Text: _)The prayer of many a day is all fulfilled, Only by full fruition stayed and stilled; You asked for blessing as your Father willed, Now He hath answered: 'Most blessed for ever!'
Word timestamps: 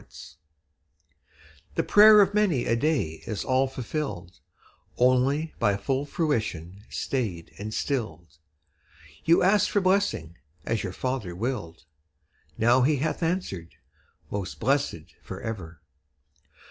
_)The 1.75 1.83
prayer 1.83 2.21
of 2.21 2.33
many 2.33 2.65
a 2.65 2.75
day 2.75 3.21
is 3.27 3.45
all 3.45 3.67
fulfilled, 3.67 4.39
Only 4.97 5.53
by 5.59 5.77
full 5.77 6.07
fruition 6.07 6.83
stayed 6.89 7.53
and 7.59 7.71
stilled; 7.71 8.39
You 9.25 9.43
asked 9.43 9.69
for 9.69 9.79
blessing 9.79 10.37
as 10.65 10.81
your 10.83 10.91
Father 10.91 11.35
willed, 11.35 11.83
Now 12.57 12.81
He 12.81 12.95
hath 12.95 13.21
answered: 13.21 13.75
'Most 14.31 14.59
blessed 14.59 15.13
for 15.21 15.39
ever!' 15.41 15.83